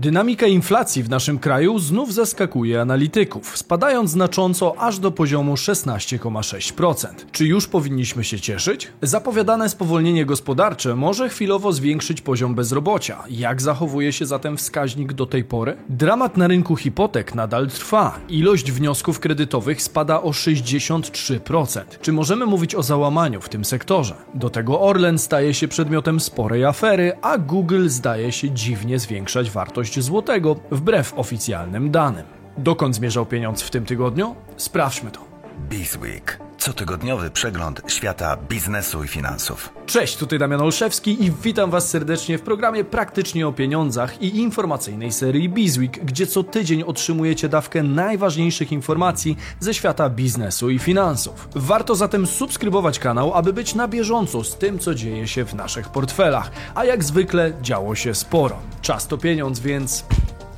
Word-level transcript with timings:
Dynamika 0.00 0.46
inflacji 0.46 1.02
w 1.02 1.10
naszym 1.10 1.38
kraju 1.38 1.78
znów 1.78 2.14
zaskakuje 2.14 2.80
analityków, 2.80 3.58
spadając 3.58 4.10
znacząco 4.10 4.78
aż 4.78 4.98
do 4.98 5.10
poziomu 5.10 5.54
16,6%. 5.54 7.06
Czy 7.32 7.46
już 7.46 7.66
powinniśmy 7.66 8.24
się 8.24 8.40
cieszyć? 8.40 8.88
Zapowiadane 9.02 9.68
spowolnienie 9.68 10.26
gospodarcze 10.26 10.96
może 10.96 11.28
chwilowo 11.28 11.72
zwiększyć 11.72 12.20
poziom 12.20 12.54
bezrobocia. 12.54 13.22
Jak 13.30 13.62
zachowuje 13.62 14.12
się 14.12 14.26
zatem 14.26 14.56
wskaźnik 14.56 15.12
do 15.12 15.26
tej 15.26 15.44
pory? 15.44 15.76
Dramat 15.88 16.36
na 16.36 16.46
rynku 16.46 16.76
hipotek 16.76 17.34
nadal 17.34 17.68
trwa. 17.68 18.20
Ilość 18.28 18.72
wniosków 18.72 19.20
kredytowych 19.20 19.82
spada 19.82 20.22
o 20.22 20.30
63%. 20.30 21.80
Czy 22.00 22.12
możemy 22.12 22.46
mówić 22.46 22.74
o 22.74 22.82
załamaniu 22.82 23.40
w 23.40 23.48
tym 23.48 23.64
sektorze? 23.64 24.14
Do 24.34 24.50
tego 24.50 24.80
Orlen 24.80 25.18
staje 25.18 25.54
się 25.54 25.68
przedmiotem 25.68 26.20
sporej 26.20 26.64
afery, 26.64 27.12
a 27.22 27.38
Google 27.38 27.88
zdaje 27.88 28.32
się 28.32 28.50
dziwnie 28.50 28.98
zwiększać 28.98 29.50
wartość 29.50 29.89
złotego 29.98 30.56
wbrew 30.70 31.14
oficjalnym 31.16 31.90
danym. 31.90 32.26
Dokąd 32.58 32.94
zmierzał 32.94 33.26
pieniądz 33.26 33.62
w 33.62 33.70
tym 33.70 33.84
tygodniu? 33.84 34.34
Sprawdźmy 34.56 35.10
to. 35.10 35.20
Bizweek. 35.68 36.49
Cotygodniowy 36.60 37.30
przegląd 37.30 37.82
świata 37.86 38.36
biznesu 38.48 39.04
i 39.04 39.08
finansów. 39.08 39.72
Cześć, 39.86 40.16
tutaj 40.16 40.38
Damian 40.38 40.60
Olszewski 40.60 41.24
i 41.24 41.32
witam 41.42 41.70
Was 41.70 41.88
serdecznie 41.88 42.38
w 42.38 42.42
programie 42.42 42.84
Praktycznie 42.84 43.48
o 43.48 43.52
Pieniądzach 43.52 44.22
i 44.22 44.38
informacyjnej 44.38 45.12
serii 45.12 45.48
Bizweek, 45.48 46.04
gdzie 46.04 46.26
co 46.26 46.42
tydzień 46.44 46.82
otrzymujecie 46.82 47.48
dawkę 47.48 47.82
najważniejszych 47.82 48.72
informacji 48.72 49.36
ze 49.60 49.74
świata 49.74 50.10
biznesu 50.10 50.70
i 50.70 50.78
finansów. 50.78 51.48
Warto 51.54 51.94
zatem 51.94 52.26
subskrybować 52.26 52.98
kanał, 52.98 53.34
aby 53.34 53.52
być 53.52 53.74
na 53.74 53.88
bieżąco 53.88 54.44
z 54.44 54.56
tym, 54.56 54.78
co 54.78 54.94
dzieje 54.94 55.28
się 55.28 55.44
w 55.44 55.54
naszych 55.54 55.88
portfelach, 55.88 56.50
a 56.74 56.84
jak 56.84 57.04
zwykle 57.04 57.52
działo 57.62 57.94
się 57.94 58.14
sporo. 58.14 58.56
Czas 58.82 59.06
to 59.06 59.18
pieniądz, 59.18 59.60
więc 59.60 60.04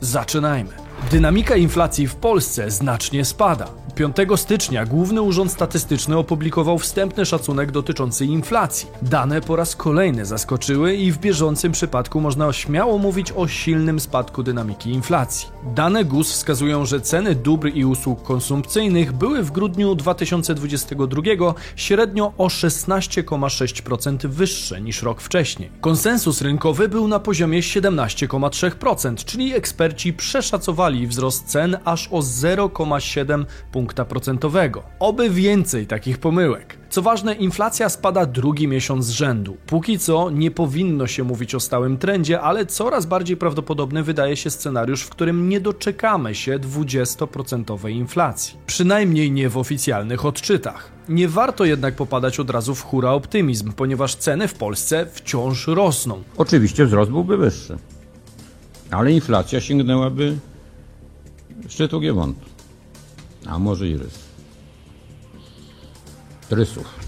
zaczynajmy. 0.01 0.71
Dynamika 1.11 1.57
inflacji 1.57 2.09
w 2.09 2.15
Polsce 2.15 2.71
znacznie 2.71 3.25
spada. 3.25 3.69
5 3.95 4.17
stycznia 4.37 4.87
Główny 4.87 5.23
Urząd 5.23 5.53
Statystyczny 5.53 6.19
opublikował 6.19 6.79
wstępny 6.79 7.27
szacunek 7.27 7.71
dotyczący 7.71 8.27
inflacji. 8.27 8.89
Dane 9.03 9.41
po 9.41 9.57
raz 9.57 9.77
kolejny 9.77 10.27
zaskoczyły 10.27 10.95
i 10.95 11.13
w 11.13 11.19
bieżącym 11.19 11.73
przypadku 11.73 12.21
można 12.21 12.53
śmiało 12.53 12.99
mówić 12.99 13.33
o 13.33 13.49
silnym 13.49 14.01
spadku 14.01 14.43
dynamiki 14.43 14.91
inflacji. 14.91 15.49
Dane 15.75 16.05
GUS 16.05 16.33
wskazują, 16.33 16.87
że 16.87 17.01
ceny 17.01 17.35
dóbr 17.35 17.71
i 17.75 17.85
usług 17.85 18.23
konsumpcyjnych 18.23 19.13
były 19.13 19.43
w 19.43 19.51
grudniu 19.51 19.95
2022 19.95 21.23
średnio 21.77 22.33
o 22.39 22.47
16,6% 22.47 24.29
wyższe 24.29 24.81
niż 24.81 25.03
rok 25.03 25.21
wcześniej. 25.21 25.71
Konsensus 25.81 26.41
rynkowy 26.41 26.89
był 26.89 27.09
na 27.09 27.19
poziomie 27.19 27.61
17,3%, 27.61 29.25
czyli 29.25 29.55
eksperci 29.55 30.13
przeszacowali 30.13 31.07
wzrost 31.07 31.47
cen 31.47 31.79
aż 31.85 32.09
o 32.09 32.19
0,7 32.19 33.45
punkta 33.83 34.05
procentowego. 34.05 34.83
Oby 34.99 35.31
więcej 35.31 35.87
takich 35.87 36.19
pomyłek. 36.19 36.79
Co 36.91 37.03
ważne, 37.03 37.35
inflacja 37.35 37.89
spada 37.89 38.27
drugi 38.27 38.69
miesiąc 38.69 39.07
z 39.07 39.11
rzędu. 39.11 39.57
Póki 39.67 39.99
co 39.99 40.31
nie 40.31 40.51
powinno 40.51 41.07
się 41.07 41.25
mówić 41.25 41.55
o 41.55 41.61
stałym 41.61 41.99
trendzie, 41.99 42.41
ale 42.41 42.67
coraz 42.67 43.07
bardziej 43.07 43.37
prawdopodobny 43.37 44.03
wydaje 44.03 44.37
się 44.37 44.51
scenariusz, 44.51 45.03
w 45.03 45.11
którym 45.11 45.49
nie 45.49 45.61
doczekamy 45.61 46.35
się 46.35 46.59
20% 46.59 47.91
inflacji. 47.91 48.57
Przynajmniej 48.67 49.31
nie 49.31 49.49
w 49.49 49.59
oficjalnych 49.59 50.25
odczytach. 50.25 50.93
Nie 51.09 51.29
warto 51.29 51.65
jednak 51.65 51.95
popadać 51.95 52.41
od 52.41 52.51
razu 52.51 52.75
w 52.75 52.83
hura 52.83 53.11
optymizm, 53.11 53.73
ponieważ 53.73 54.15
ceny 54.15 54.49
w 54.49 54.55
Polsce 54.55 55.07
wciąż 55.13 55.67
rosną. 55.67 56.23
Oczywiście 56.37 56.87
wzrost 56.87 57.11
byłby 57.11 57.37
wyższy, 57.37 57.79
ale 58.91 59.13
inflacja 59.13 59.61
sięgnęłaby 59.61 60.37
szczytu 61.69 62.01
Giewontu, 62.01 62.52
a 63.47 63.59
może 63.59 63.89
i 63.89 63.97
rys. 63.97 64.19
Rysów. 66.51 67.01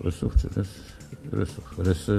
Rysów 0.00 0.36
czy 0.42 0.48
rys? 0.48 0.68
Rysów. 1.32 1.78
Rysy. 1.78 2.18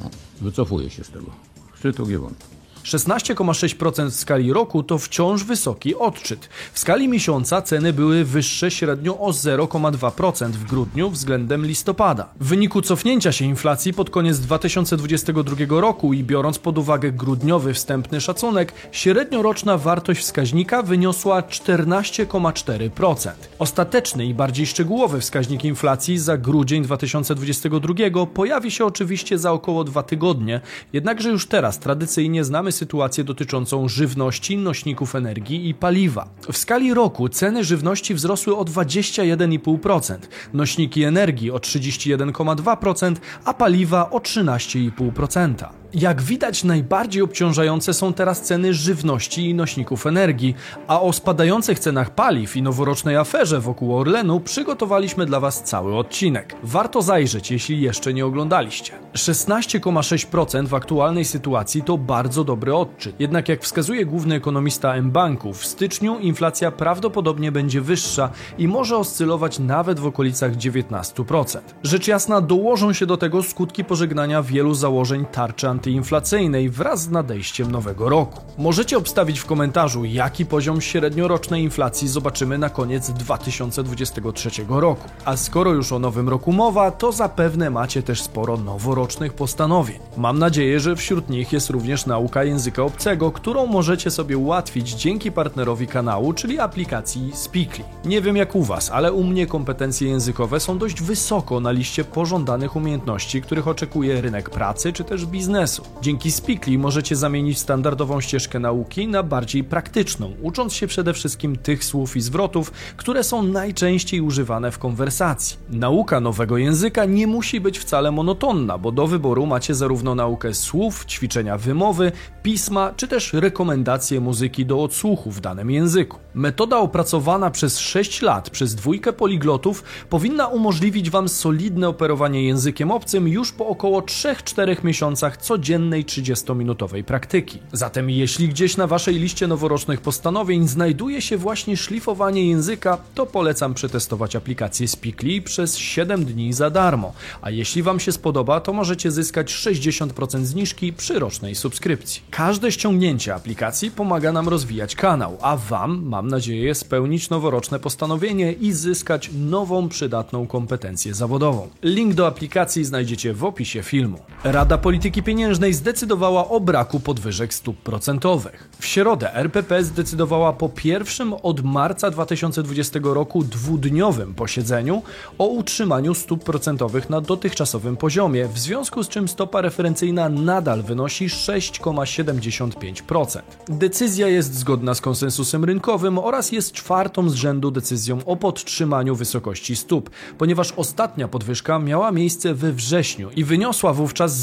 No, 0.00 0.10
wycofuję 0.40 0.90
się 0.90 1.04
z 1.04 1.10
tego. 1.10 1.30
Szczytu 1.74 2.06
Giewontu. 2.06 2.46
16,6% 2.84 4.10
w 4.10 4.14
skali 4.14 4.52
roku 4.52 4.82
to 4.82 4.98
wciąż 4.98 5.44
wysoki 5.44 5.94
odczyt. 5.94 6.48
W 6.72 6.78
skali 6.78 7.08
miesiąca 7.08 7.62
ceny 7.62 7.92
były 7.92 8.24
wyższe 8.24 8.70
średnio 8.70 9.18
o 9.18 9.30
0,2% 9.30 10.50
w 10.50 10.64
grudniu 10.64 11.10
względem 11.10 11.66
listopada. 11.66 12.28
W 12.40 12.46
wyniku 12.46 12.82
cofnięcia 12.82 13.32
się 13.32 13.44
inflacji 13.44 13.92
pod 13.92 14.10
koniec 14.10 14.38
2022 14.38 15.80
roku 15.80 16.12
i 16.12 16.24
biorąc 16.24 16.58
pod 16.58 16.78
uwagę 16.78 17.12
grudniowy 17.12 17.74
wstępny 17.74 18.20
szacunek, 18.20 18.72
średnioroczna 18.92 19.78
wartość 19.78 20.20
wskaźnika 20.20 20.82
wyniosła 20.82 21.40
14,4%. 21.40 23.30
Ostateczny 23.58 24.26
i 24.26 24.34
bardziej 24.34 24.66
szczegółowy 24.66 25.20
wskaźnik 25.20 25.64
inflacji 25.64 26.18
za 26.18 26.38
grudzień 26.38 26.82
2022 26.82 28.26
pojawi 28.34 28.70
się 28.70 28.84
oczywiście 28.84 29.38
za 29.38 29.52
około 29.52 29.84
dwa 29.84 30.02
tygodnie, 30.02 30.60
jednakże 30.92 31.28
już 31.28 31.46
teraz 31.46 31.78
tradycyjnie 31.78 32.44
znamy 32.44 32.71
sytuację 32.72 33.24
dotyczącą 33.24 33.88
żywności, 33.88 34.56
nośników 34.56 35.14
energii 35.14 35.68
i 35.68 35.74
paliwa. 35.74 36.28
W 36.52 36.56
skali 36.56 36.94
roku 36.94 37.28
ceny 37.28 37.64
żywności 37.64 38.14
wzrosły 38.14 38.56
o 38.56 38.64
21,5%, 38.64 40.18
nośniki 40.52 41.02
energii 41.02 41.50
o 41.50 41.56
31,2%, 41.56 43.16
a 43.44 43.54
paliwa 43.54 44.10
o 44.10 44.18
13,5%. 44.18 45.81
Jak 45.94 46.22
widać, 46.22 46.64
najbardziej 46.64 47.22
obciążające 47.22 47.94
są 47.94 48.12
teraz 48.12 48.40
ceny 48.40 48.74
żywności 48.74 49.50
i 49.50 49.54
nośników 49.54 50.06
energii, 50.06 50.54
a 50.88 51.00
o 51.00 51.12
spadających 51.12 51.78
cenach 51.78 52.10
paliw 52.10 52.56
i 52.56 52.62
noworocznej 52.62 53.16
aferze 53.16 53.60
wokół 53.60 53.96
Orlenu 53.96 54.40
przygotowaliśmy 54.40 55.26
dla 55.26 55.40
Was 55.40 55.62
cały 55.62 55.96
odcinek. 55.96 56.56
Warto 56.62 57.02
zajrzeć, 57.02 57.50
jeśli 57.50 57.80
jeszcze 57.80 58.14
nie 58.14 58.26
oglądaliście. 58.26 58.92
16,6% 59.14 60.66
w 60.66 60.74
aktualnej 60.74 61.24
sytuacji 61.24 61.82
to 61.82 61.98
bardzo 61.98 62.44
dobry 62.44 62.74
odczyt. 62.74 63.20
Jednak 63.20 63.48
jak 63.48 63.62
wskazuje 63.62 64.06
główny 64.06 64.34
ekonomista 64.34 64.94
M-Banku, 64.94 65.52
w 65.52 65.66
styczniu 65.66 66.18
inflacja 66.18 66.70
prawdopodobnie 66.70 67.52
będzie 67.52 67.80
wyższa 67.80 68.30
i 68.58 68.68
może 68.68 68.96
oscylować 68.96 69.58
nawet 69.58 70.00
w 70.00 70.06
okolicach 70.06 70.56
19%. 70.56 71.58
Rzecz 71.82 72.08
jasna, 72.08 72.40
dołożą 72.40 72.92
się 72.92 73.06
do 73.06 73.16
tego 73.16 73.42
skutki 73.42 73.84
pożegnania 73.84 74.42
wielu 74.42 74.74
założeń 74.74 75.24
tarczy 75.32 75.68
antyinflacyjnej 75.82 76.70
wraz 76.70 77.02
z 77.02 77.10
nadejściem 77.10 77.72
nowego 77.72 78.08
roku. 78.08 78.40
Możecie 78.58 78.98
obstawić 78.98 79.38
w 79.38 79.46
komentarzu, 79.46 80.04
jaki 80.04 80.46
poziom 80.46 80.80
średniorocznej 80.80 81.62
inflacji 81.62 82.08
zobaczymy 82.08 82.58
na 82.58 82.70
koniec 82.70 83.10
2023 83.10 84.50
roku. 84.68 85.08
A 85.24 85.36
skoro 85.36 85.72
już 85.72 85.92
o 85.92 85.98
nowym 85.98 86.28
roku 86.28 86.52
mowa, 86.52 86.90
to 86.90 87.12
zapewne 87.12 87.70
macie 87.70 88.02
też 88.02 88.22
sporo 88.22 88.56
noworocznych 88.56 89.32
postanowień. 89.32 89.98
Mam 90.16 90.38
nadzieję, 90.38 90.80
że 90.80 90.96
wśród 90.96 91.30
nich 91.30 91.52
jest 91.52 91.70
również 91.70 92.06
nauka 92.06 92.44
języka 92.44 92.82
obcego, 92.82 93.30
którą 93.30 93.66
możecie 93.66 94.10
sobie 94.10 94.38
ułatwić 94.38 94.90
dzięki 94.90 95.32
partnerowi 95.32 95.86
kanału, 95.86 96.32
czyli 96.32 96.58
aplikacji 96.58 97.32
Speakly. 97.34 97.84
Nie 98.04 98.20
wiem 98.20 98.36
jak 98.36 98.54
u 98.54 98.62
Was, 98.62 98.90
ale 98.90 99.12
u 99.12 99.24
mnie 99.24 99.46
kompetencje 99.46 100.08
językowe 100.08 100.60
są 100.60 100.78
dość 100.78 101.02
wysoko 101.02 101.60
na 101.60 101.70
liście 101.70 102.04
pożądanych 102.04 102.76
umiejętności, 102.76 103.42
których 103.42 103.68
oczekuje 103.68 104.20
rynek 104.20 104.50
pracy 104.50 104.92
czy 104.92 105.04
też 105.04 105.26
biznesu. 105.26 105.71
Dzięki 106.02 106.32
Speakly 106.32 106.78
możecie 106.78 107.16
zamienić 107.16 107.58
standardową 107.58 108.20
ścieżkę 108.20 108.58
nauki 108.58 109.08
na 109.08 109.22
bardziej 109.22 109.64
praktyczną, 109.64 110.32
ucząc 110.42 110.74
się 110.74 110.86
przede 110.86 111.14
wszystkim 111.14 111.56
tych 111.56 111.84
słów 111.84 112.16
i 112.16 112.20
zwrotów, 112.20 112.70
które 112.96 113.24
są 113.24 113.42
najczęściej 113.42 114.20
używane 114.20 114.70
w 114.70 114.78
konwersacji. 114.78 115.56
Nauka 115.70 116.20
nowego 116.20 116.56
języka 116.58 117.04
nie 117.04 117.26
musi 117.26 117.60
być 117.60 117.78
wcale 117.78 118.10
monotonna, 118.10 118.78
bo 118.78 118.92
do 118.92 119.06
wyboru 119.06 119.46
macie 119.46 119.74
zarówno 119.74 120.14
naukę 120.14 120.54
słów, 120.54 121.04
ćwiczenia 121.06 121.58
wymowy, 121.58 122.12
pisma, 122.42 122.92
czy 122.96 123.08
też 123.08 123.32
rekomendacje 123.32 124.20
muzyki 124.20 124.66
do 124.66 124.82
odsłuchu 124.82 125.30
w 125.30 125.40
danym 125.40 125.70
języku. 125.70 126.18
Metoda 126.34 126.78
opracowana 126.78 127.50
przez 127.50 127.78
6 127.78 128.22
lat 128.22 128.50
przez 128.50 128.74
dwójkę 128.74 129.12
poliglotów 129.12 129.84
powinna 130.10 130.46
umożliwić 130.46 131.10
Wam 131.10 131.28
solidne 131.28 131.88
operowanie 131.88 132.44
językiem 132.44 132.90
obcym 132.90 133.28
już 133.28 133.52
po 133.52 133.66
około 133.66 134.00
3-4 134.00 134.84
miesiącach 134.84 135.36
codziennej 135.62 136.04
30-minutowej 136.04 137.02
praktyki. 137.02 137.58
Zatem 137.72 138.10
jeśli 138.10 138.48
gdzieś 138.48 138.76
na 138.76 138.86
Waszej 138.86 139.14
liście 139.14 139.46
noworocznych 139.46 140.00
postanowień 140.00 140.68
znajduje 140.68 141.22
się 141.22 141.36
właśnie 141.36 141.76
szlifowanie 141.76 142.48
języka, 142.48 142.98
to 143.14 143.26
polecam 143.26 143.74
przetestować 143.74 144.36
aplikację 144.36 144.88
Speakly 144.88 145.42
przez 145.42 145.76
7 145.76 146.24
dni 146.24 146.52
za 146.52 146.70
darmo. 146.70 147.12
A 147.42 147.50
jeśli 147.50 147.82
Wam 147.82 148.00
się 148.00 148.12
spodoba, 148.12 148.60
to 148.60 148.72
możecie 148.72 149.10
zyskać 149.10 149.54
60% 149.54 150.44
zniżki 150.44 150.92
przy 150.92 151.18
rocznej 151.18 151.54
subskrypcji. 151.54 152.22
Każde 152.30 152.72
ściągnięcie 152.72 153.34
aplikacji 153.34 153.90
pomaga 153.90 154.32
nam 154.32 154.48
rozwijać 154.48 154.94
kanał, 154.94 155.38
a 155.42 155.56
Wam, 155.56 156.02
mam 156.04 156.28
nadzieję, 156.28 156.74
spełnić 156.74 157.30
noworoczne 157.30 157.78
postanowienie 157.78 158.52
i 158.52 158.72
zyskać 158.72 159.30
nową, 159.34 159.88
przydatną 159.88 160.46
kompetencję 160.46 161.14
zawodową. 161.14 161.68
Link 161.82 162.14
do 162.14 162.26
aplikacji 162.26 162.84
znajdziecie 162.84 163.32
w 163.32 163.44
opisie 163.44 163.82
filmu. 163.82 164.18
Rada 164.44 164.78
Polityki 164.78 165.22
Pieniężnej 165.22 165.51
Pieniężnej 165.52 165.74
zdecydowała 165.74 166.48
o 166.48 166.60
braku 166.60 167.00
podwyżek 167.00 167.54
stóp 167.54 167.76
procentowych. 167.76 168.68
W 168.78 168.86
środę 168.86 169.34
RPP 169.34 169.84
zdecydowała 169.84 170.52
po 170.52 170.68
pierwszym 170.68 171.34
od 171.42 171.64
marca 171.64 172.10
2020 172.10 173.00
roku 173.02 173.44
dwudniowym 173.44 174.34
posiedzeniu 174.34 175.02
o 175.38 175.46
utrzymaniu 175.46 176.14
stóp 176.14 176.44
procentowych 176.44 177.10
na 177.10 177.20
dotychczasowym 177.20 177.96
poziomie, 177.96 178.48
w 178.48 178.58
związku 178.58 179.02
z 179.02 179.08
czym 179.08 179.28
stopa 179.28 179.60
referencyjna 179.60 180.28
nadal 180.28 180.82
wynosi 180.82 181.28
6,75%. 181.28 183.40
Decyzja 183.68 184.28
jest 184.28 184.54
zgodna 184.54 184.94
z 184.94 185.00
konsensusem 185.00 185.64
rynkowym 185.64 186.18
oraz 186.18 186.52
jest 186.52 186.72
czwartą 186.72 187.30
z 187.30 187.34
rzędu 187.34 187.70
decyzją 187.70 188.18
o 188.26 188.36
podtrzymaniu 188.36 189.14
wysokości 189.14 189.76
stóp, 189.76 190.10
ponieważ 190.38 190.72
ostatnia 190.72 191.28
podwyżka 191.28 191.78
miała 191.78 192.12
miejsce 192.12 192.54
we 192.54 192.72
wrześniu 192.72 193.30
i 193.36 193.44
wyniosła 193.44 193.92
wówczas 193.92 194.36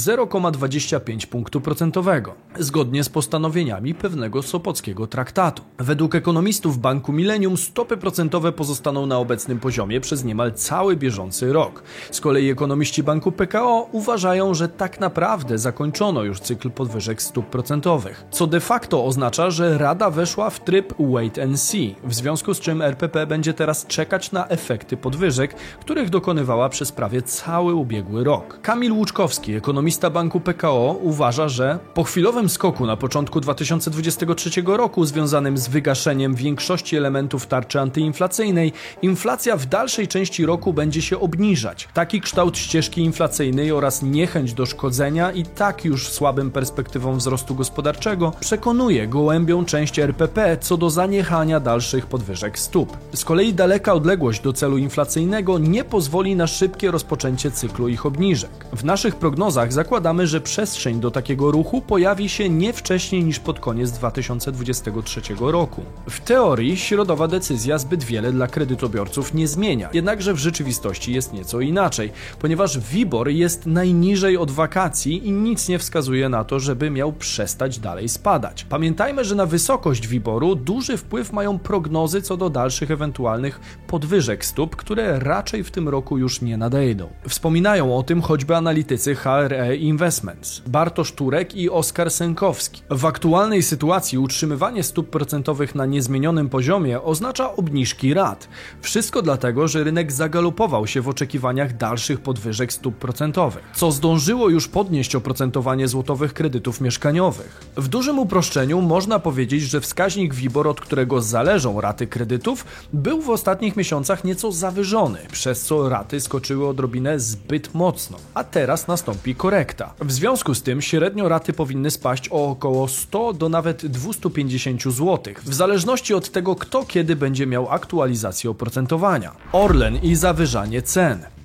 0,25 0.97 1.27
punktu 1.27 1.62
procentowego, 1.62 2.36
zgodnie 2.59 3.03
z 3.03 3.09
postanowieniami 3.09 3.94
pewnego 3.94 4.41
Sopockiego 4.41 5.07
traktatu. 5.07 5.63
Według 5.77 6.15
ekonomistów 6.15 6.77
Banku 6.77 7.13
Millennium 7.13 7.57
stopy 7.57 7.97
procentowe 7.97 8.51
pozostaną 8.51 9.06
na 9.06 9.18
obecnym 9.18 9.59
poziomie 9.59 10.01
przez 10.01 10.24
niemal 10.24 10.53
cały 10.53 10.95
bieżący 10.95 11.53
rok. 11.53 11.83
Z 12.12 12.21
kolei 12.21 12.50
ekonomiści 12.50 13.03
Banku 13.03 13.31
PKO 13.31 13.89
uważają, 13.91 14.53
że 14.53 14.69
tak 14.69 15.00
naprawdę 15.00 15.57
zakończono 15.57 16.24
już 16.24 16.39
cykl 16.39 16.71
podwyżek 16.71 17.21
stóp 17.21 17.45
procentowych, 17.45 18.25
co 18.31 18.47
de 18.47 18.59
facto 18.59 19.06
oznacza, 19.06 19.51
że 19.51 19.77
Rada 19.77 20.09
weszła 20.09 20.50
w 20.50 20.59
tryb 20.59 20.94
wait 21.00 21.39
and 21.39 21.59
see, 21.59 21.95
w 22.03 22.13
związku 22.13 22.53
z 22.53 22.59
czym 22.59 22.81
RPP 22.81 23.27
będzie 23.27 23.53
teraz 23.53 23.88
czekać 23.88 24.31
na 24.31 24.47
efekty 24.47 24.97
podwyżek, 24.97 25.56
których 25.80 26.09
dokonywała 26.09 26.69
przez 26.69 26.92
prawie 26.92 27.21
cały 27.21 27.74
ubiegły 27.74 28.24
rok. 28.24 28.59
Kamil 28.62 28.94
Łuczkowski, 28.94 29.53
ekonomista 29.53 30.09
Banku 30.09 30.39
PKO, 30.39 30.78
uważa, 31.01 31.49
że 31.49 31.79
po 31.93 32.03
chwilowym 32.03 32.49
skoku 32.49 32.85
na 32.85 32.97
początku 32.97 33.41
2023 33.41 34.49
roku 34.65 35.05
związanym 35.05 35.57
z 35.57 35.67
wygaszeniem 35.67 36.35
większości 36.35 36.97
elementów 36.97 37.47
tarczy 37.47 37.79
antyinflacyjnej, 37.79 38.73
inflacja 39.01 39.57
w 39.57 39.65
dalszej 39.65 40.07
części 40.07 40.45
roku 40.45 40.73
będzie 40.73 41.01
się 41.01 41.19
obniżać. 41.19 41.87
Taki 41.93 42.21
kształt 42.21 42.57
ścieżki 42.57 43.01
inflacyjnej 43.01 43.71
oraz 43.71 44.03
niechęć 44.03 44.53
do 44.53 44.65
szkodzenia 44.65 45.31
i 45.31 45.45
tak 45.45 45.85
już 45.85 46.09
słabym 46.09 46.51
perspektywą 46.51 47.17
wzrostu 47.17 47.55
gospodarczego 47.55 48.33
przekonuje 48.39 49.07
gołębią 49.07 49.65
część 49.65 49.99
RPP 49.99 50.57
co 50.61 50.77
do 50.77 50.89
zaniechania 50.89 51.59
dalszych 51.59 52.05
podwyżek 52.05 52.59
stóp. 52.59 52.97
Z 53.13 53.25
kolei 53.25 53.53
daleka 53.53 53.93
odległość 53.93 54.41
do 54.41 54.53
celu 54.53 54.77
inflacyjnego 54.77 55.59
nie 55.59 55.83
pozwoli 55.83 56.35
na 56.35 56.47
szybkie 56.47 56.91
rozpoczęcie 56.91 57.51
cyklu 57.51 57.87
ich 57.87 58.05
obniżek. 58.05 58.65
W 58.73 58.83
naszych 58.83 59.15
prognozach 59.15 59.73
zakładamy, 59.73 60.27
że 60.27 60.41
przestrzeń 60.69 61.00
do 61.00 61.12
takiego 61.12 61.51
ruchu 61.51 61.81
pojawi 61.81 62.30
się 62.30 62.50
nie 62.50 62.74
wcześniej 62.74 63.24
niż 63.24 63.39
pod 63.39 63.60
koniec 63.60 63.92
2023 63.92 65.21
roku. 65.39 65.81
W 66.10 66.19
teorii 66.19 66.77
środowa 66.77 67.27
decyzja 67.27 67.77
zbyt 67.77 68.04
wiele 68.04 68.31
dla 68.31 68.48
kredytobiorców 68.48 69.33
nie 69.33 69.48
zmienia, 69.48 69.89
jednakże 69.94 70.33
w 70.33 70.38
rzeczywistości 70.38 71.13
jest 71.13 71.33
nieco 71.33 71.60
inaczej, 71.62 72.12
ponieważ 72.39 72.80
WIBOR 72.80 73.30
jest 73.30 73.66
najniżej 73.66 74.38
od 74.38 74.51
wakacji 74.51 75.27
i 75.27 75.31
nic 75.31 75.69
nie 75.69 75.80
wskazuje 75.80 76.30
na 76.30 76.44
to, 76.44 76.60
żeby 76.60 76.89
miał 76.89 77.13
przestać 77.13 77.80
dalej 77.80 78.10
spadać. 78.10 78.63
Pamiętajmy, 78.63 79.25
że 79.25 79.36
na 79.36 79.45
wysokość 79.45 80.07
WIBORu 80.07 80.56
duży 80.56 80.98
wpływ 80.98 81.33
mają 81.33 81.60
prognozy 81.60 82.21
co 82.21 82.38
do 82.38 82.50
dalszych 82.50 82.92
ewentualnych 82.92 83.60
podwyżek 83.88 84.45
stóp, 84.45 84.75
które 84.75 85.19
raczej 85.19 85.63
w 85.63 85.71
tym 85.71 85.89
roku 85.89 86.18
już 86.18 86.42
nie 86.42 86.57
nadejdą. 86.57 87.10
Wspominają 87.27 87.98
o 87.98 88.04
tym 88.04 88.21
choćby 88.21 88.56
analitycy 88.56 89.16
HRE 89.16 89.75
Investments, 89.75 90.58
Bartosz 90.67 91.11
Turek 91.11 91.56
i 91.56 91.69
Oskar 91.69 92.11
Sękowski. 92.11 92.81
W 92.89 93.06
aktualnej 93.06 93.63
sytuacji 93.63 94.17
utrzymywanie 94.17 94.83
stóp 94.83 95.09
procentowych 95.09 95.75
na 95.75 95.85
niezmienionym 95.85 96.50
poziomie 96.50 97.01
oznacza 97.01 97.56
obniżki 97.56 98.13
rat. 98.13 98.47
Wszystko 98.81 99.21
dlatego, 99.21 99.67
że 99.67 99.83
rynek 99.83 100.11
zagalopował 100.11 100.88
się 100.88 101.01
w 101.01 101.09
oczekiwaniach 101.09 101.77
dalszych 101.77 102.19
podwyżek 102.21 102.73
stóp 102.73 102.95
procentowych, 102.95 103.63
co 103.75 103.91
zdążyło 103.91 104.50
już 104.50 104.67
podnieść 104.67 105.15
oprocentowanie 105.15 105.88
złotowych 105.88 106.33
kredytów 106.33 106.81
mieszkaniowych. 106.81 107.61
W 107.77 107.88
dużym 107.88 108.19
uproszczeniu 108.19 108.81
można 108.81 109.19
powiedzieć, 109.19 109.61
że 109.61 109.81
wskaźnik 109.81 110.33
WIBOR, 110.33 110.67
od 110.67 110.81
którego 110.81 111.21
zależą 111.21 111.81
raty 111.81 112.07
kredytów, 112.07 112.65
był 112.94 113.21
w 113.21 113.29
ostatnich 113.29 113.75
miesiącach 113.75 114.23
nieco 114.23 114.51
zawyżony, 114.51 115.19
przez 115.31 115.61
co 115.61 115.89
raty 115.89 116.19
skoczyły 116.19 116.67
odrobinę 116.67 117.19
zbyt 117.19 117.73
mocno, 117.73 118.17
a 118.33 118.44
teraz 118.44 118.88
nastąpi 118.88 119.35
korekta. 119.35 119.94
W 120.00 120.11
związku 120.11 120.48
z 120.55 120.63
tym 120.63 120.81
średnio 120.81 121.29
raty 121.29 121.53
powinny 121.53 121.91
spaść 121.91 122.29
o 122.31 122.49
około 122.49 122.87
100 122.87 123.33
do 123.33 123.49
nawet 123.49 123.85
250 123.85 124.83
zł, 124.83 125.33
w 125.45 125.53
zależności 125.53 126.13
od 126.13 126.29
tego, 126.31 126.55
kto 126.55 126.85
kiedy 126.85 127.15
będzie 127.15 127.47
miał 127.47 127.69
aktualizację 127.69 128.49
oprocentowania. 128.49 129.35
Orlen 129.51 129.95
i 129.95 130.15
zawyżanie 130.15 130.81
cen. 130.81 131.38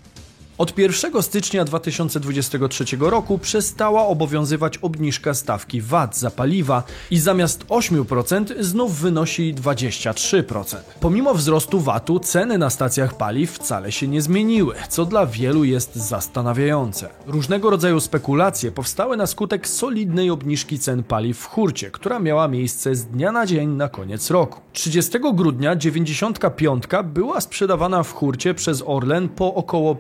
Od 0.59 0.79
1 0.79 1.23
stycznia 1.23 1.65
2023 1.65 2.85
roku 3.01 3.39
przestała 3.39 4.07
obowiązywać 4.07 4.79
obniżka 4.79 5.35
stawki 5.35 5.81
VAT 5.81 6.17
za 6.17 6.31
paliwa 6.31 6.83
i 7.11 7.19
zamiast 7.19 7.67
8% 7.67 8.63
znów 8.63 9.01
wynosi 9.01 9.55
23%. 9.55 10.77
Pomimo 11.01 11.35
wzrostu 11.35 11.81
VAT-u 11.81 12.19
ceny 12.19 12.59
na 12.59 12.71
stacjach 12.71 13.17
paliw 13.17 13.51
wcale 13.51 13.93
się 13.93 14.09
nie 14.09 14.23
zmieniły, 14.23 14.75
co 14.89 15.05
dla 15.05 15.27
wielu 15.27 15.65
jest 15.65 15.95
zastanawiające. 15.95 17.09
Różnego 17.27 17.71
rodzaju 17.71 18.01
spekulacje 18.01 18.73
powstały 18.73 19.17
na 19.17 19.27
skutek 19.27 19.69
solidnej 19.69 20.31
obniżki 20.31 20.79
cen 20.79 21.03
paliw 21.03 21.39
w 21.39 21.47
hurcie, 21.47 21.91
która 21.91 22.19
miała 22.19 22.49
miejsce 22.49 22.95
z 22.95 23.05
dnia 23.05 23.33
na 23.33 23.47
dzień 23.47 23.69
na 23.69 23.89
koniec 23.89 24.31
roku. 24.31 24.61
30 24.73 25.19
grudnia 25.35 25.77
95 25.77 26.85
była 27.05 27.41
sprzedawana 27.41 28.03
w 28.03 28.13
hurcie 28.13 28.55
przez 28.55 28.83
Orlen 28.87 29.29
po 29.29 29.55
około 29.55 29.95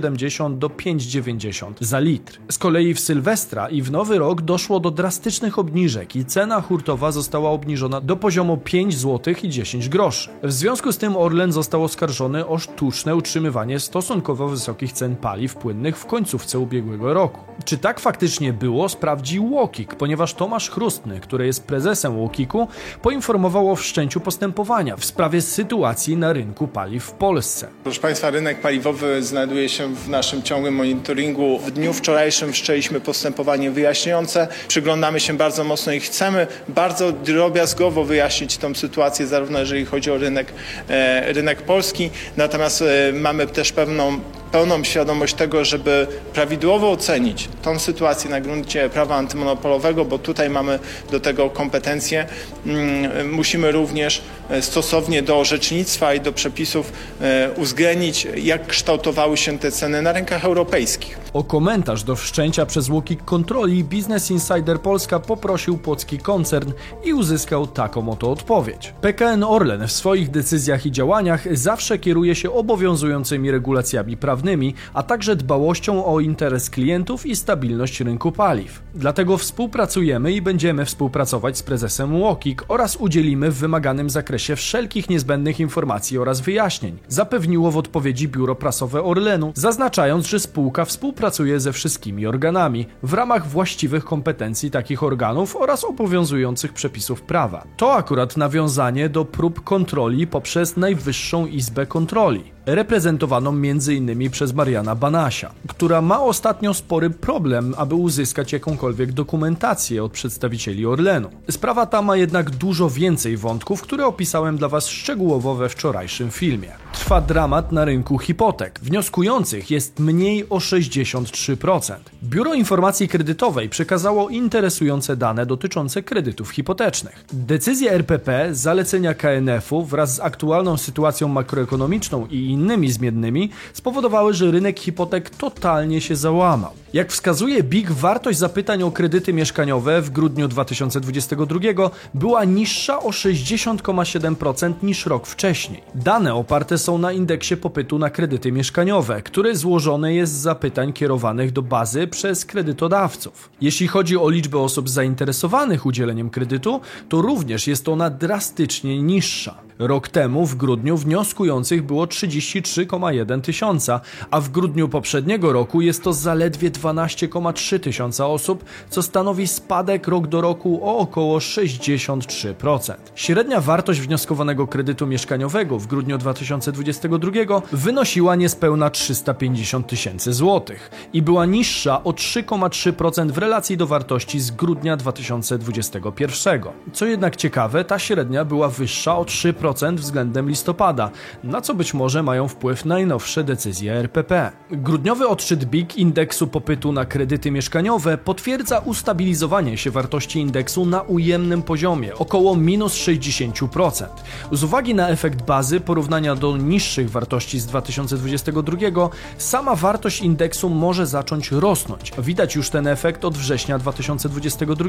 5,70 0.00 0.58
do 0.58 0.68
5,90 0.68 1.72
za 1.80 1.98
litr. 1.98 2.40
Z 2.50 2.58
kolei 2.58 2.94
w 2.94 3.00
Sylwestra 3.00 3.68
i 3.68 3.82
w 3.82 3.90
Nowy 3.90 4.18
Rok 4.18 4.42
doszło 4.42 4.80
do 4.80 4.90
drastycznych 4.90 5.58
obniżek 5.58 6.16
i 6.16 6.24
cena 6.24 6.60
hurtowa 6.60 7.12
została 7.12 7.50
obniżona 7.50 8.00
do 8.00 8.16
poziomu 8.16 8.56
5 8.56 8.96
zł 8.96 9.34
i 9.42 9.48
10 9.48 9.88
groszy. 9.88 10.30
W 10.42 10.52
związku 10.52 10.92
z 10.92 10.98
tym 10.98 11.16
Orlen 11.16 11.52
został 11.52 11.84
oskarżony 11.84 12.46
o 12.46 12.58
sztuczne 12.58 13.16
utrzymywanie 13.16 13.80
stosunkowo 13.80 14.48
wysokich 14.48 14.92
cen 14.92 15.16
paliw 15.16 15.54
płynnych 15.54 15.98
w 15.98 16.06
końcówce 16.06 16.58
ubiegłego 16.58 17.14
roku. 17.14 17.40
Czy 17.64 17.78
tak 17.78 18.00
faktycznie 18.00 18.52
było, 18.52 18.88
sprawdził 18.88 19.52
Łokik, 19.52 19.94
ponieważ 19.94 20.34
Tomasz 20.34 20.70
Chrustny, 20.70 21.20
który 21.20 21.46
jest 21.46 21.64
prezesem 21.64 22.18
Łokiku, 22.18 22.68
poinformował 23.02 23.70
o 23.70 23.76
wszczęciu 23.76 24.20
postępowania 24.20 24.96
w 24.96 25.04
sprawie 25.04 25.42
sytuacji 25.42 26.16
na 26.16 26.32
rynku 26.32 26.68
paliw 26.68 27.04
w 27.04 27.12
Polsce. 27.12 27.68
Proszę 27.82 28.00
Państwa, 28.00 28.30
rynek 28.30 28.60
paliwowy 28.60 29.22
znajduje 29.22 29.68
się 29.68 29.89
w 29.94 30.08
naszym 30.08 30.42
ciągłym 30.42 30.74
monitoringu. 30.74 31.58
W 31.58 31.70
dniu 31.70 31.92
wczorajszym 31.92 32.52
wszczęliśmy 32.52 33.00
postępowanie 33.00 33.70
wyjaśniające. 33.70 34.48
Przyglądamy 34.68 35.20
się 35.20 35.36
bardzo 35.36 35.64
mocno 35.64 35.92
i 35.92 36.00
chcemy 36.00 36.46
bardzo 36.68 37.12
drobiazgowo 37.12 38.04
wyjaśnić 38.04 38.56
tą 38.56 38.74
sytuację, 38.74 39.26
zarówno 39.26 39.58
jeżeli 39.58 39.84
chodzi 39.84 40.10
o 40.10 40.18
rynek, 40.18 40.52
e, 40.88 41.32
rynek 41.32 41.62
polski, 41.62 42.10
natomiast 42.36 42.82
e, 42.82 43.12
mamy 43.12 43.46
też 43.46 43.72
pewną 43.72 44.20
pełną 44.52 44.84
świadomość 44.84 45.34
tego, 45.34 45.64
żeby 45.64 46.06
prawidłowo 46.32 46.90
ocenić 46.90 47.48
tą 47.62 47.78
sytuację 47.78 48.30
na 48.30 48.40
gruncie 48.40 48.90
prawa 48.90 49.16
antymonopolowego, 49.16 50.04
bo 50.04 50.18
tutaj 50.18 50.50
mamy 50.50 50.78
do 51.10 51.20
tego 51.20 51.50
kompetencje. 51.50 52.26
Mm, 52.66 53.32
musimy 53.32 53.72
również 53.72 54.22
e, 54.50 54.62
stosownie 54.62 55.22
do 55.22 55.38
orzecznictwa 55.38 56.14
i 56.14 56.20
do 56.20 56.32
przepisów 56.32 56.92
e, 57.20 57.50
uwzględnić, 57.56 58.26
jak 58.36 58.66
kształtowały 58.66 59.36
się 59.36 59.58
te 59.58 59.72
ceny 59.72 60.02
na 60.02 60.12
rynkach 60.12 60.44
europejskich. 60.44 61.18
O 61.32 61.44
komentarz 61.44 62.02
do 62.02 62.16
wszczęcia 62.16 62.66
przez 62.66 62.88
Łokik 62.88 63.24
kontroli 63.24 63.84
Business 63.84 64.30
Insider 64.30 64.80
Polska 64.80 65.20
poprosił 65.20 65.78
płocki 65.78 66.18
koncern 66.18 66.72
i 67.04 67.12
uzyskał 67.12 67.66
taką 67.66 68.10
oto 68.10 68.30
odpowiedź. 68.30 68.94
PKN 69.00 69.44
Orlen 69.44 69.86
w 69.86 69.92
swoich 69.92 70.30
decyzjach 70.30 70.86
i 70.86 70.90
działaniach 70.90 71.56
zawsze 71.56 71.98
kieruje 71.98 72.34
się 72.34 72.52
obowiązującymi 72.52 73.50
regulacjami 73.50 74.16
prawnymi, 74.40 74.74
a 74.94 75.02
także 75.02 75.36
dbałością 75.36 76.04
o 76.04 76.20
interes 76.20 76.70
klientów 76.70 77.26
i 77.26 77.36
stabilność 77.36 78.00
rynku 78.00 78.32
paliw. 78.32 78.82
Dlatego 78.94 79.38
współpracujemy 79.38 80.32
i 80.32 80.42
będziemy 80.42 80.84
współpracować 80.84 81.58
z 81.58 81.62
prezesem 81.62 82.20
Łokik 82.20 82.64
oraz 82.68 82.96
udzielimy 82.96 83.50
w 83.50 83.54
wymaganym 83.54 84.10
zakresie 84.10 84.56
wszelkich 84.56 85.10
niezbędnych 85.10 85.60
informacji 85.60 86.18
oraz 86.18 86.40
wyjaśnień, 86.40 86.98
zapewniło 87.08 87.70
w 87.70 87.76
odpowiedzi 87.76 88.28
biuro 88.28 88.54
prasowe 88.54 89.02
Orlenu, 89.02 89.52
zaznaczając, 89.54 90.26
że 90.26 90.40
spółka 90.40 90.84
współpracuje 90.84 91.60
ze 91.60 91.72
wszystkimi 91.72 92.26
organami 92.26 92.86
w 93.02 93.14
ramach 93.14 93.46
właściwych 93.46 94.04
kompetencji 94.04 94.70
takich 94.70 95.02
organów 95.02 95.56
oraz 95.56 95.84
obowiązujących 95.84 96.72
przepisów 96.72 97.22
prawa. 97.22 97.64
To 97.76 97.94
akurat 97.94 98.36
nawiązanie 98.36 99.08
do 99.08 99.24
prób 99.24 99.64
kontroli 99.64 100.26
poprzez 100.26 100.76
Najwyższą 100.76 101.46
Izbę 101.46 101.86
Kontroli. 101.86 102.59
Reprezentowaną 102.74 103.50
m.in. 103.50 104.30
przez 104.30 104.54
Mariana 104.54 104.94
Banasia, 104.94 105.50
która 105.68 106.00
ma 106.00 106.20
ostatnio 106.20 106.74
spory 106.74 107.10
problem, 107.10 107.74
aby 107.76 107.94
uzyskać 107.94 108.52
jakąkolwiek 108.52 109.12
dokumentację 109.12 110.04
od 110.04 110.12
przedstawicieli 110.12 110.86
Orlenu. 110.86 111.30
Sprawa 111.50 111.86
ta 111.86 112.02
ma 112.02 112.16
jednak 112.16 112.50
dużo 112.50 112.90
więcej 112.90 113.36
wątków, 113.36 113.82
które 113.82 114.06
opisałem 114.06 114.56
dla 114.56 114.68
Was 114.68 114.86
szczegółowo 114.86 115.54
we 115.54 115.68
wczorajszym 115.68 116.30
filmie. 116.30 116.68
Trwa 116.92 117.20
dramat 117.20 117.72
na 117.72 117.84
rynku 117.84 118.18
hipotek. 118.18 118.80
Wnioskujących 118.82 119.70
jest 119.70 119.98
mniej 119.98 120.48
o 120.48 120.58
63%. 120.58 121.94
Biuro 122.22 122.54
Informacji 122.54 123.08
Kredytowej 123.08 123.68
przekazało 123.68 124.28
interesujące 124.28 125.16
dane 125.16 125.46
dotyczące 125.46 126.02
kredytów 126.02 126.50
hipotecznych. 126.50 127.24
Decyzje 127.32 127.92
RPP, 127.92 128.54
zalecenia 128.54 129.14
KNF-u 129.14 129.84
wraz 129.84 130.14
z 130.14 130.20
aktualną 130.20 130.76
sytuacją 130.76 131.28
makroekonomiczną 131.28 132.26
i 132.26 132.56
innymi 132.60 132.92
zmiennymi 132.92 133.50
spowodowały, 133.72 134.34
że 134.34 134.50
rynek 134.50 134.80
hipotek 134.80 135.30
totalnie 135.30 136.00
się 136.00 136.16
załamał. 136.16 136.70
Jak 136.92 137.12
wskazuje 137.12 137.62
BIG, 137.62 137.92
wartość 137.92 138.38
zapytań 138.38 138.82
o 138.82 138.90
kredyty 138.90 139.32
mieszkaniowe 139.32 140.02
w 140.02 140.10
grudniu 140.10 140.48
2022 140.48 141.90
była 142.14 142.44
niższa 142.44 143.00
o 143.00 143.10
60,7% 143.10 144.72
niż 144.82 145.06
rok 145.06 145.26
wcześniej. 145.26 145.82
Dane 145.94 146.34
oparte 146.34 146.78
są 146.78 146.98
na 146.98 147.12
indeksie 147.12 147.56
popytu 147.56 147.98
na 147.98 148.10
kredyty 148.10 148.52
mieszkaniowe, 148.52 149.22
który 149.22 149.56
złożony 149.56 150.14
jest 150.14 150.32
z 150.32 150.36
zapytań 150.36 150.92
kierowanych 150.92 151.52
do 151.52 151.62
bazy 151.62 152.06
przez 152.06 152.44
kredytodawców. 152.44 153.50
Jeśli 153.60 153.88
chodzi 153.88 154.16
o 154.16 154.30
liczbę 154.30 154.58
osób 154.58 154.88
zainteresowanych 154.88 155.86
udzieleniem 155.86 156.30
kredytu, 156.30 156.80
to 157.08 157.22
również 157.22 157.66
jest 157.66 157.88
ona 157.88 158.10
drastycznie 158.10 159.02
niższa. 159.02 159.54
Rok 159.78 160.08
temu 160.08 160.46
w 160.46 160.56
grudniu 160.56 160.96
wnioskujących 160.96 161.82
było 161.82 162.06
33,1 162.40 163.40
tysiąca, 163.40 164.00
a 164.30 164.40
w 164.40 164.48
grudniu 164.48 164.88
poprzedniego 164.88 165.52
roku 165.52 165.80
jest 165.80 166.04
to 166.04 166.12
zaledwie 166.12 166.70
12,3 166.70 167.80
tysiąca 167.80 168.26
osób, 168.26 168.64
co 168.90 169.02
stanowi 169.02 169.46
spadek 169.46 170.08
rok 170.08 170.26
do 170.26 170.40
roku 170.40 170.80
o 170.82 170.98
około 170.98 171.38
63%. 171.38 172.94
Średnia 173.14 173.60
wartość 173.60 174.00
wnioskowanego 174.00 174.66
kredytu 174.66 175.06
mieszkaniowego 175.06 175.78
w 175.78 175.86
grudniu 175.86 176.18
2022 176.18 177.30
wynosiła 177.72 178.36
niespełna 178.36 178.90
350 178.90 179.86
tysięcy 179.86 180.32
złotych 180.32 180.90
i 181.12 181.22
była 181.22 181.46
niższa 181.46 182.04
o 182.04 182.10
3,3% 182.10 183.30
w 183.30 183.38
relacji 183.38 183.76
do 183.76 183.86
wartości 183.86 184.40
z 184.40 184.50
grudnia 184.50 184.96
2021. 184.96 186.62
Co 186.92 187.06
jednak 187.06 187.36
ciekawe, 187.36 187.84
ta 187.84 187.98
średnia 187.98 188.44
była 188.44 188.68
wyższa 188.68 189.16
o 189.16 189.24
3% 189.24 189.94
względem 189.94 190.48
listopada, 190.48 191.10
na 191.44 191.60
co 191.60 191.74
być 191.74 191.94
może 191.94 192.22
mają 192.30 192.48
wpływ 192.48 192.84
najnowsze 192.84 193.44
decyzje 193.44 193.92
RPP. 193.92 194.52
Grudniowy 194.70 195.28
odczyt 195.28 195.64
BIG 195.64 195.96
indeksu 195.96 196.46
popytu 196.46 196.92
na 196.92 197.04
kredyty 197.04 197.50
mieszkaniowe 197.50 198.18
potwierdza 198.18 198.78
ustabilizowanie 198.78 199.78
się 199.78 199.90
wartości 199.90 200.38
indeksu 200.40 200.86
na 200.86 201.02
ujemnym 201.02 201.62
poziomie, 201.62 202.14
około 202.14 202.56
minus 202.56 202.94
60%. 202.94 204.06
Z 204.52 204.64
uwagi 204.64 204.94
na 204.94 205.08
efekt 205.08 205.42
bazy 205.42 205.80
porównania 205.80 206.34
do 206.34 206.56
niższych 206.56 207.10
wartości 207.10 207.60
z 207.60 207.66
2022, 207.66 209.10
sama 209.38 209.74
wartość 209.76 210.20
indeksu 210.20 210.68
może 210.68 211.06
zacząć 211.06 211.52
rosnąć. 211.52 212.12
Widać 212.18 212.54
już 212.54 212.70
ten 212.70 212.86
efekt 212.86 213.24
od 213.24 213.38
września 213.38 213.78
2022. 213.78 214.88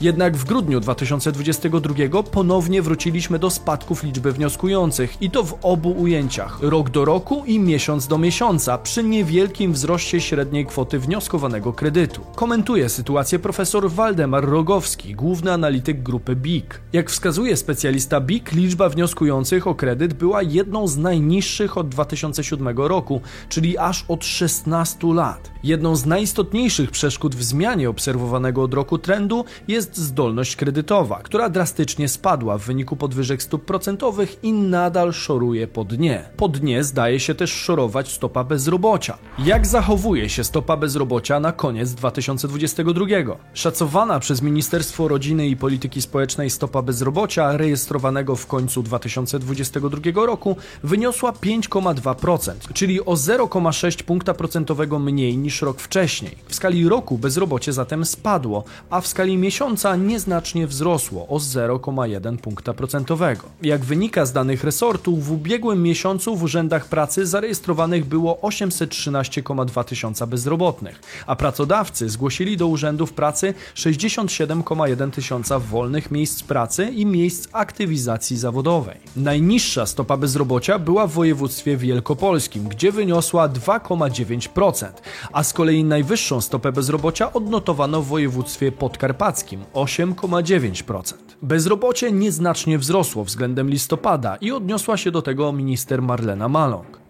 Jednak 0.00 0.36
w 0.36 0.44
grudniu 0.44 0.80
2022 0.80 2.22
ponownie 2.22 2.82
wróciliśmy 2.82 3.38
do 3.38 3.50
spadków 3.50 4.02
liczby 4.02 4.32
wnioskujących 4.32 5.22
i 5.22 5.30
to 5.30 5.44
w 5.44 5.58
obu 5.62 5.90
ujęciach, 5.90 6.58
rok 6.82 6.90
do 6.90 7.04
roku 7.04 7.44
i 7.46 7.58
miesiąc 7.58 8.06
do 8.06 8.18
miesiąca, 8.18 8.78
przy 8.78 9.04
niewielkim 9.04 9.72
wzroście 9.72 10.20
średniej 10.20 10.66
kwoty 10.66 10.98
wnioskowanego 10.98 11.72
kredytu. 11.72 12.20
Komentuje 12.34 12.88
sytuację 12.88 13.38
profesor 13.38 13.90
Waldemar 13.90 14.44
Rogowski, 14.44 15.14
główny 15.14 15.52
analityk 15.52 16.02
grupy 16.02 16.36
BIG. 16.36 16.80
Jak 16.92 17.10
wskazuje 17.10 17.56
specjalista 17.56 18.20
BIG, 18.20 18.52
liczba 18.52 18.88
wnioskujących 18.88 19.66
o 19.66 19.74
kredyt 19.74 20.14
była 20.14 20.42
jedną 20.42 20.88
z 20.88 20.96
najniższych 20.96 21.78
od 21.78 21.88
2007 21.88 22.68
roku, 22.78 23.20
czyli 23.48 23.78
aż 23.78 24.04
od 24.08 24.24
16 24.24 25.06
lat. 25.14 25.52
Jedną 25.64 25.96
z 25.96 26.06
najistotniejszych 26.06 26.90
przeszkód 26.90 27.34
w 27.34 27.42
zmianie 27.42 27.90
obserwowanego 27.90 28.62
od 28.62 28.74
roku 28.74 28.98
trendu 28.98 29.44
jest 29.68 29.96
zdolność 29.96 30.56
kredytowa, 30.56 31.20
która 31.22 31.48
drastycznie 31.48 32.08
spadła 32.08 32.58
w 32.58 32.62
wyniku 32.62 32.96
podwyżek 32.96 33.42
stóp 33.42 33.64
procentowych 33.64 34.44
i 34.44 34.52
nadal 34.52 35.12
szoruje 35.12 35.66
po 35.66 35.84
dnie. 35.84 36.24
Po 36.36 36.48
dnie 36.48 36.71
zdaje 36.80 37.20
się 37.20 37.34
też 37.34 37.52
szorować 37.52 38.12
stopa 38.12 38.44
bezrobocia. 38.44 39.18
Jak 39.38 39.66
zachowuje 39.66 40.28
się 40.28 40.44
stopa 40.44 40.76
bezrobocia 40.76 41.40
na 41.40 41.52
koniec 41.52 41.94
2022? 41.94 43.06
Szacowana 43.54 44.20
przez 44.20 44.42
Ministerstwo 44.42 45.08
Rodziny 45.08 45.48
i 45.48 45.56
Polityki 45.56 46.02
Społecznej 46.02 46.50
stopa 46.50 46.82
bezrobocia 46.82 47.56
rejestrowanego 47.56 48.36
w 48.36 48.46
końcu 48.46 48.82
2022 48.82 50.26
roku 50.26 50.56
wyniosła 50.82 51.32
5,2%, 51.32 52.52
czyli 52.74 53.00
o 53.00 53.12
0,6 53.14 54.02
punkta 54.02 54.34
procentowego 54.34 54.98
mniej 54.98 55.38
niż 55.38 55.62
rok 55.62 55.80
wcześniej. 55.80 56.36
W 56.48 56.54
skali 56.54 56.88
roku 56.88 57.18
bezrobocie 57.18 57.72
zatem 57.72 58.04
spadło, 58.04 58.64
a 58.90 59.00
w 59.00 59.06
skali 59.06 59.36
miesiąca 59.36 59.96
nieznacznie 59.96 60.66
wzrosło 60.66 61.28
o 61.28 61.36
0,1 61.36 62.36
punkta 62.36 62.74
procentowego. 62.74 63.42
Jak 63.62 63.84
wynika 63.84 64.26
z 64.26 64.32
danych 64.32 64.64
resortu, 64.64 65.16
w 65.16 65.32
ubiegłym 65.32 65.82
miesiącu 65.82 66.36
w 66.36 66.42
urzędach 66.62 66.86
pracy 66.86 67.26
zarejestrowanych 67.26 68.04
było 68.04 68.38
813,2 68.42 69.84
tysiąca 69.84 70.26
bezrobotnych, 70.26 71.00
a 71.26 71.36
pracodawcy 71.36 72.08
zgłosili 72.08 72.56
do 72.56 72.66
urzędów 72.66 73.12
pracy 73.12 73.54
67,1 73.74 75.10
tysiąca 75.10 75.58
wolnych 75.58 76.10
miejsc 76.10 76.42
pracy 76.42 76.84
i 76.84 77.06
miejsc 77.06 77.48
aktywizacji 77.52 78.36
zawodowej. 78.36 78.96
Najniższa 79.16 79.86
stopa 79.86 80.16
bezrobocia 80.16 80.78
była 80.78 81.06
w 81.06 81.12
województwie 81.12 81.76
wielkopolskim, 81.76 82.68
gdzie 82.68 82.92
wyniosła 82.92 83.48
2,9%, 83.48 84.88
a 85.32 85.42
z 85.42 85.52
kolei 85.52 85.84
najwyższą 85.84 86.40
stopę 86.40 86.72
bezrobocia 86.72 87.32
odnotowano 87.32 88.02
w 88.02 88.06
województwie 88.06 88.72
podkarpackim 88.72 89.64
8,9%. 89.74 91.14
Bezrobocie 91.42 92.12
nieznacznie 92.12 92.78
wzrosło 92.78 93.24
względem 93.24 93.70
listopada 93.70 94.36
i 94.36 94.52
odniosła 94.52 94.96
się 94.96 95.10
do 95.10 95.22
tego 95.22 95.52
minister 95.52 96.02
Marlena 96.02 96.48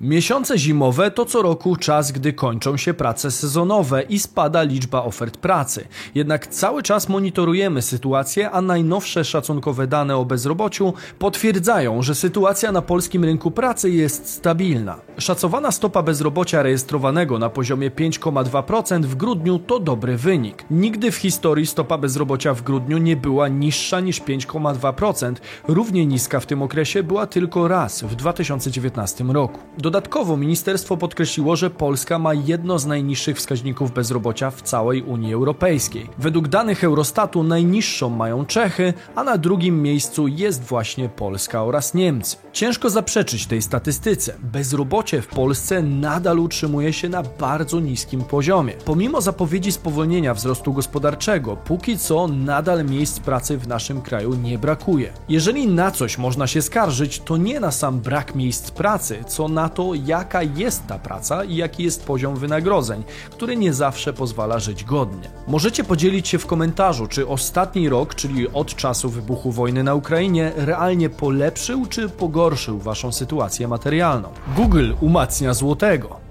Miesiące 0.02 0.58
zimowe 0.58 1.10
to 1.10 1.24
co 1.24 1.42
roku 1.42 1.76
czas, 1.76 2.12
gdy 2.12 2.32
kończą 2.32 2.76
się 2.76 2.94
prace 2.94 3.30
sezonowe 3.30 4.02
i 4.02 4.18
spada 4.18 4.62
liczba 4.62 5.02
ofert 5.02 5.36
pracy. 5.36 5.84
Jednak 6.14 6.46
cały 6.46 6.82
czas 6.82 7.08
monitorujemy 7.08 7.82
sytuację, 7.82 8.50
a 8.50 8.62
najnowsze 8.62 9.24
szacunkowe 9.24 9.86
dane 9.86 10.16
o 10.16 10.24
bezrobociu 10.24 10.94
potwierdzają, 11.18 12.02
że 12.02 12.14
sytuacja 12.14 12.72
na 12.72 12.82
polskim 12.82 13.24
rynku 13.24 13.50
pracy 13.50 13.90
jest 13.90 14.28
stabilna. 14.28 14.96
Szacowana 15.18 15.72
stopa 15.72 16.02
bezrobocia 16.02 16.62
rejestrowanego 16.62 17.38
na 17.38 17.50
poziomie 17.50 17.90
5,2% 17.90 19.02
w 19.02 19.14
grudniu 19.14 19.58
to 19.58 19.80
dobry 19.80 20.16
wynik. 20.16 20.64
Nigdy 20.70 21.10
w 21.10 21.16
historii 21.16 21.66
stopa 21.66 21.98
bezrobocia 21.98 22.54
w 22.54 22.62
grudniu 22.62 22.98
nie 22.98 23.16
była 23.16 23.48
niższa 23.48 24.00
niż 24.00 24.20
5,2%. 24.20 25.34
Równie 25.68 26.06
niska 26.06 26.40
w 26.40 26.46
tym 26.46 26.62
okresie 26.62 27.02
była 27.02 27.26
tylko 27.26 27.68
raz 27.68 28.02
w 28.02 28.14
2019 28.14 29.24
roku. 29.32 29.58
Dodatkowo 29.78 30.36
ministerstwo 30.36 30.96
podkreśliło, 30.96 31.56
że 31.56 31.70
Polska 31.70 32.18
ma 32.18 32.34
jedno 32.34 32.78
z 32.78 32.86
najniższych 32.86 33.36
wskaźników 33.36 33.92
bezrobocia 33.92 34.50
w 34.50 34.62
całej 34.62 35.02
Unii 35.02 35.34
Europejskiej. 35.34 36.08
Według 36.18 36.48
danych 36.48 36.84
Eurostatu 36.84 37.42
najniższą 37.42 38.08
mają 38.08 38.46
Czechy, 38.46 38.94
a 39.14 39.24
na 39.24 39.38
drugim 39.38 39.82
miejscu 39.82 40.28
jest 40.28 40.62
właśnie 40.62 41.08
Polska 41.08 41.64
oraz 41.64 41.94
Niemcy. 41.94 42.36
Ciężko 42.52 42.90
zaprzeczyć 42.90 43.46
tej 43.46 43.62
statystyce. 43.62 44.34
Bezrobocie 44.42 45.22
w 45.22 45.26
Polsce 45.26 45.82
nadal 45.82 46.38
utrzymuje 46.38 46.92
się 46.92 47.08
na 47.08 47.22
bardzo 47.22 47.80
niskim 47.80 48.24
poziomie. 48.24 48.72
Pomimo 48.84 49.20
zapowiedzi 49.20 49.72
spowolnienia 49.72 50.34
wzrostu 50.34 50.72
gospodarczego, 50.72 51.56
póki 51.56 51.98
co 51.98 52.28
nadal 52.28 52.84
miejsc 52.84 53.20
pracy 53.20 53.58
w 53.58 53.68
naszym 53.68 54.02
kraju 54.02 54.34
nie 54.34 54.58
brakuje. 54.58 55.12
Jeżeli 55.28 55.68
na 55.68 55.90
coś 55.90 56.18
można 56.18 56.46
się 56.46 56.62
skarżyć, 56.62 57.20
to 57.20 57.36
nie 57.36 57.60
na 57.60 57.70
sam 57.70 58.00
brak 58.00 58.34
miejsc 58.34 58.70
pracy, 58.70 59.21
co 59.24 59.48
na 59.48 59.68
to, 59.68 59.94
jaka 59.94 60.42
jest 60.42 60.86
ta 60.86 60.98
praca 60.98 61.44
i 61.44 61.56
jaki 61.56 61.82
jest 61.82 62.06
poziom 62.06 62.36
wynagrodzeń, 62.36 63.04
który 63.30 63.56
nie 63.56 63.72
zawsze 63.72 64.12
pozwala 64.12 64.58
żyć 64.58 64.84
godnie. 64.84 65.30
Możecie 65.46 65.84
podzielić 65.84 66.28
się 66.28 66.38
w 66.38 66.46
komentarzu, 66.46 67.06
czy 67.06 67.28
ostatni 67.28 67.88
rok, 67.88 68.14
czyli 68.14 68.48
od 68.48 68.74
czasu 68.74 69.10
wybuchu 69.10 69.52
wojny 69.52 69.84
na 69.84 69.94
Ukrainie, 69.94 70.52
realnie 70.56 71.10
polepszył 71.10 71.86
czy 71.86 72.08
pogorszył 72.08 72.78
waszą 72.78 73.12
sytuację 73.12 73.68
materialną. 73.68 74.28
Google 74.56 74.92
umacnia 75.00 75.54
złotego. 75.54 76.21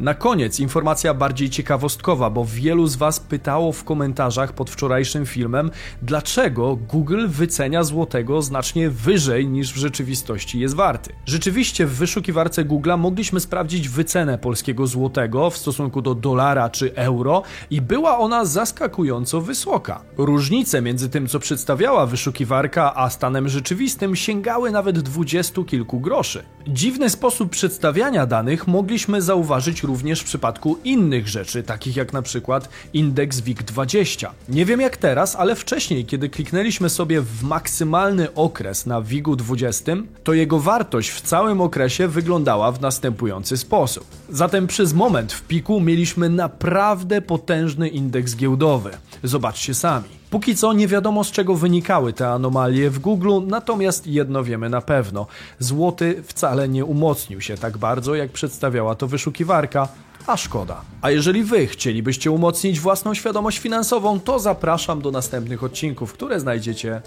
Na 0.00 0.14
koniec 0.14 0.60
informacja 0.60 1.14
bardziej 1.14 1.50
ciekawostkowa, 1.50 2.30
bo 2.30 2.44
wielu 2.44 2.86
z 2.86 2.96
Was 2.96 3.20
pytało 3.20 3.72
w 3.72 3.84
komentarzach 3.84 4.52
pod 4.52 4.70
wczorajszym 4.70 5.26
filmem, 5.26 5.70
dlaczego 6.02 6.76
Google 6.76 7.28
wycenia 7.28 7.84
złotego 7.84 8.42
znacznie 8.42 8.90
wyżej 8.90 9.48
niż 9.48 9.72
w 9.72 9.76
rzeczywistości 9.76 10.60
jest 10.60 10.74
warty. 10.74 11.12
Rzeczywiście 11.26 11.86
w 11.86 11.94
wyszukiwarce 11.94 12.64
Google'a 12.64 12.98
mogliśmy 12.98 13.40
sprawdzić 13.40 13.88
wycenę 13.88 14.38
polskiego 14.38 14.86
złotego 14.86 15.50
w 15.50 15.56
stosunku 15.56 16.02
do 16.02 16.14
dolara 16.14 16.70
czy 16.70 16.94
euro 16.94 17.42
i 17.70 17.80
była 17.80 18.18
ona 18.18 18.44
zaskakująco 18.44 19.40
wysoka. 19.40 20.02
Różnice 20.16 20.82
między 20.82 21.08
tym, 21.08 21.26
co 21.26 21.38
przedstawiała 21.38 22.06
wyszukiwarka, 22.06 22.94
a 22.94 23.10
stanem 23.10 23.48
rzeczywistym 23.48 24.16
sięgały 24.16 24.70
nawet 24.70 24.98
dwudziestu 24.98 25.64
kilku 25.64 26.00
groszy. 26.00 26.44
Dziwny 26.68 27.10
sposób 27.10 27.50
przedstawiania 27.50 28.26
danych 28.26 28.66
mogliśmy 28.66 29.22
zauważyć 29.22 29.82
również 29.88 30.20
w 30.20 30.24
przypadku 30.24 30.78
innych 30.84 31.28
rzeczy, 31.28 31.62
takich 31.62 31.96
jak 31.96 32.12
na 32.12 32.22
przykład 32.22 32.68
indeks 32.92 33.40
WIG20. 33.40 34.28
Nie 34.48 34.64
wiem 34.64 34.80
jak 34.80 34.96
teraz, 34.96 35.36
ale 35.36 35.56
wcześniej, 35.56 36.04
kiedy 36.04 36.28
kliknęliśmy 36.28 36.90
sobie 36.90 37.20
w 37.20 37.42
maksymalny 37.42 38.34
okres 38.34 38.86
na 38.86 39.02
WIG-u 39.02 39.36
20, 39.36 39.92
to 40.24 40.32
jego 40.32 40.60
wartość 40.60 41.10
w 41.10 41.20
całym 41.20 41.60
okresie 41.60 42.08
wyglądała 42.08 42.72
w 42.72 42.80
następujący 42.80 43.56
sposób. 43.56 44.04
Zatem 44.28 44.66
przez 44.66 44.92
moment 44.92 45.32
w 45.32 45.42
piku 45.42 45.80
mieliśmy 45.80 46.28
naprawdę 46.28 47.22
potężny 47.22 47.88
indeks 47.88 48.36
giełdowy. 48.36 48.90
Zobaczcie 49.22 49.74
sami. 49.74 50.17
Póki 50.30 50.56
co 50.56 50.72
nie 50.72 50.88
wiadomo 50.88 51.24
z 51.24 51.30
czego 51.30 51.54
wynikały 51.54 52.12
te 52.12 52.28
anomalie 52.28 52.90
w 52.90 52.98
Google, 52.98 53.32
natomiast 53.46 54.06
jedno 54.06 54.44
wiemy 54.44 54.70
na 54.70 54.80
pewno. 54.80 55.26
Złoty 55.58 56.22
wcale 56.26 56.68
nie 56.68 56.84
umocnił 56.84 57.40
się 57.40 57.56
tak 57.56 57.78
bardzo, 57.78 58.14
jak 58.14 58.30
przedstawiała 58.30 58.94
to 58.94 59.06
wyszukiwarka, 59.06 59.88
a 60.26 60.36
szkoda. 60.36 60.80
A 61.02 61.10
jeżeli 61.10 61.44
wy 61.44 61.66
chcielibyście 61.66 62.30
umocnić 62.30 62.80
własną 62.80 63.14
świadomość 63.14 63.58
finansową, 63.58 64.20
to 64.20 64.38
zapraszam 64.38 65.02
do 65.02 65.10
następnych 65.10 65.64
odcinków, 65.64 66.12
które 66.12 66.40
znajdziecie 66.40 67.02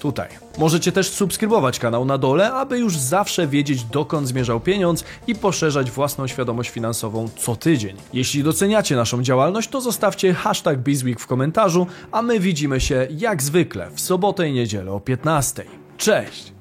tutaj. 0.00 0.28
Możecie 0.58 0.92
też 0.92 1.10
subskrybować 1.10 1.78
kanał 1.78 2.04
na 2.04 2.18
dole, 2.18 2.52
aby 2.52 2.78
już 2.78 2.96
zawsze 2.96 3.46
wiedzieć 3.46 3.84
dokąd 3.84 4.28
zmierzał 4.28 4.60
pieniądz 4.60 5.04
i 5.26 5.34
poszerzać 5.34 5.90
własną 5.90 6.26
świadomość 6.26 6.70
finansową 6.70 7.28
co 7.38 7.56
tydzień. 7.56 7.96
Jeśli 8.12 8.42
doceniacie 8.42 8.96
naszą 8.96 9.22
działalność, 9.22 9.68
to 9.68 9.80
zostawcie 9.80 10.34
hashtag 10.34 10.78
Bizweek 10.78 11.20
w 11.20 11.26
komentarzu, 11.26 11.86
a 12.12 12.22
my 12.22 12.40
widzimy 12.40 12.80
się 12.80 13.08
jak 13.10 13.42
zwykle 13.42 13.90
w 13.94 14.00
sobotę 14.00 14.48
i 14.48 14.52
niedzielę 14.52 14.92
o 14.92 15.00
15. 15.00 15.64
Cześć! 15.98 16.52